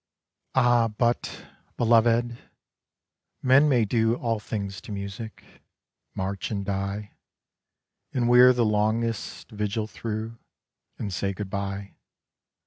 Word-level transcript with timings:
_Ah 0.55 0.91
but, 0.97 1.45
Belovèd, 1.77 2.35
men 3.43 3.69
may 3.69 3.85
do 3.85 4.15
All 4.15 4.39
things 4.39 4.81
to 4.81 4.91
music; 4.91 5.43
march, 6.15 6.49
and 6.49 6.65
die; 6.65 7.11
And 8.11 8.27
wear 8.27 8.51
the 8.51 8.65
longest 8.65 9.51
vigil 9.51 9.85
through,... 9.85 10.39
And 10.97 11.13
say 11.13 11.33
good 11.33 11.51
by. 11.51 11.93